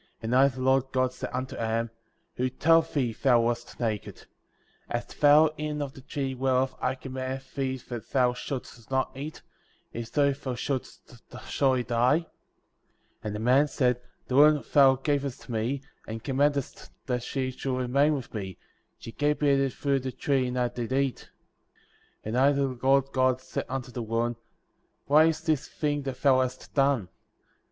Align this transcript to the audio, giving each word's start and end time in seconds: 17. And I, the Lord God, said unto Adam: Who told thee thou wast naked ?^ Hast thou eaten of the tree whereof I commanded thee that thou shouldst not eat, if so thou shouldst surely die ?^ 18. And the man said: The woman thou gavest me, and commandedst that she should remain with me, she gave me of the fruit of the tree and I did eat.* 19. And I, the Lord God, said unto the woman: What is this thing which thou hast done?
17. 0.21 0.21
And 0.23 0.35
I, 0.35 0.47
the 0.47 0.61
Lord 0.61 0.85
God, 0.91 1.13
said 1.13 1.29
unto 1.31 1.55
Adam: 1.57 1.91
Who 2.37 2.49
told 2.49 2.91
thee 2.91 3.13
thou 3.13 3.41
wast 3.41 3.79
naked 3.79 4.15
?^ 3.79 4.15
Hast 4.89 5.21
thou 5.21 5.53
eaten 5.59 5.79
of 5.79 5.93
the 5.93 6.01
tree 6.01 6.33
whereof 6.33 6.75
I 6.81 6.95
commanded 6.95 7.45
thee 7.55 7.77
that 7.77 8.09
thou 8.09 8.33
shouldst 8.33 8.89
not 8.89 9.11
eat, 9.15 9.43
if 9.93 10.07
so 10.11 10.31
thou 10.31 10.55
shouldst 10.55 11.21
surely 11.45 11.83
die 11.83 12.17
?^ 11.83 12.17
18. 12.21 12.29
And 13.23 13.35
the 13.35 13.39
man 13.41 13.67
said: 13.67 14.01
The 14.25 14.37
woman 14.37 14.63
thou 14.73 14.95
gavest 14.95 15.49
me, 15.49 15.83
and 16.07 16.23
commandedst 16.23 16.89
that 17.05 17.21
she 17.21 17.51
should 17.51 17.77
remain 17.77 18.15
with 18.15 18.33
me, 18.33 18.57
she 18.97 19.11
gave 19.11 19.39
me 19.39 19.51
of 19.53 19.59
the 19.59 19.69
fruit 19.69 19.97
of 19.97 20.01
the 20.05 20.11
tree 20.13 20.47
and 20.47 20.57
I 20.57 20.69
did 20.69 20.91
eat.* 20.93 21.29
19. 22.25 22.25
And 22.25 22.37
I, 22.39 22.51
the 22.53 22.67
Lord 22.81 23.11
God, 23.11 23.39
said 23.39 23.65
unto 23.69 23.91
the 23.91 24.01
woman: 24.01 24.37
What 25.05 25.27
is 25.27 25.41
this 25.41 25.67
thing 25.67 26.01
which 26.01 26.19
thou 26.21 26.41
hast 26.41 26.73
done? 26.73 27.09